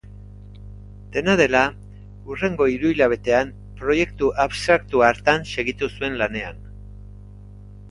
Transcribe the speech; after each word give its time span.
Dena 1.17 1.35
dela, 1.41 1.61
hurrengo 2.31 2.67
hiruhilabetean 2.71 3.53
proiektu 3.83 4.33
abstraktu 4.47 5.07
hartan 5.11 5.47
segitu 5.55 5.93
zuen 5.93 6.21
lanean. 6.25 6.67